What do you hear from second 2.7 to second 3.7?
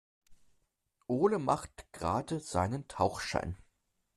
Tauchschein.